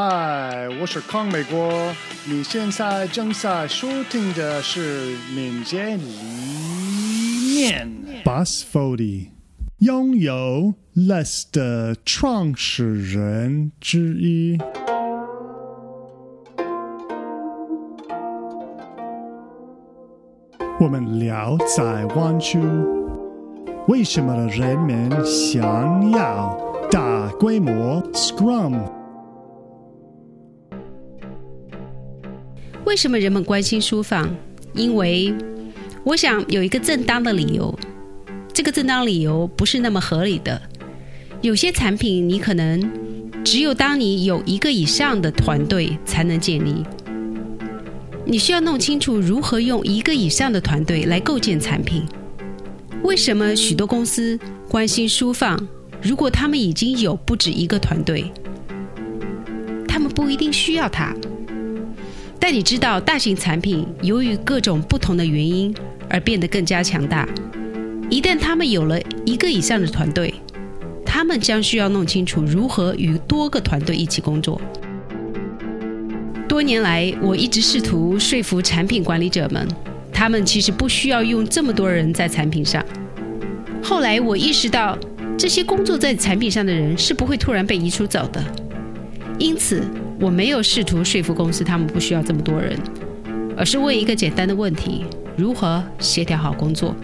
[0.00, 1.92] 嗨，我是康美国。
[2.24, 6.04] 你现在正在收听的是民间理
[7.56, 7.90] 念。
[8.24, 9.30] Bus Fody，
[9.78, 14.56] 拥有 Less 的创始人之一。
[20.78, 22.60] 我们聊在湾区，
[23.88, 26.56] 为什么人们想要
[26.88, 28.96] 大规模 Scrum？
[32.88, 34.34] 为什么人们关心书房？
[34.72, 35.34] 因为
[36.04, 37.78] 我想有一个正当的理由。
[38.54, 40.58] 这个正当理由不是那么合理的。
[41.42, 42.90] 有些产品你可能
[43.44, 46.82] 只有当你有一个以上的团队才能建立。
[48.24, 52.06] 你需要弄清楚如何用一个以上的团队来构建产品。
[53.02, 55.62] 为什么许多公司关心书放？
[56.00, 58.32] 如果他们已经有不止一个团队，
[59.86, 61.14] 他们不一定需要它。
[62.50, 65.74] 但你知道，大型产品由于各种不同的原因
[66.08, 67.28] 而变得更加强大。
[68.08, 70.32] 一旦他们有了一个以上的团队，
[71.04, 74.58] 他们将需要弄清楚如何与多个团队一起工作。
[76.48, 79.68] 多年来，我一直试图说服产品管理者们，
[80.10, 82.82] 他们其实不需要用这么多人在产品上。
[83.82, 84.98] 后来，我意识到，
[85.36, 88.42] 这些工作在产品上的人是不会突然被移出走的。
[89.38, 89.82] 因此，
[90.20, 92.78] 我没有试图说服公司他们不需要这么多人，
[93.56, 95.04] 而是问一个简单的问题：
[95.36, 96.94] 如何协调好工作？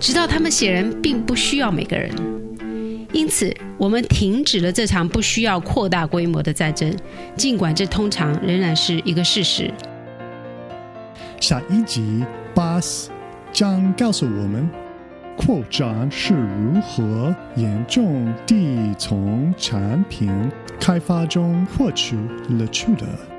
[0.00, 2.10] 直到他们显然并不需要每个人。
[3.12, 6.94] 因此，我们停止了这场不需要扩大规模的战争，
[7.36, 9.70] 尽管这通常仍然是一个事实。
[11.40, 13.06] 下一集，Bus
[13.52, 14.68] 将告诉我们，
[15.36, 20.30] 扩张是如何严重地从产品
[20.80, 22.16] 开发中获取
[22.48, 23.35] 乐趣的。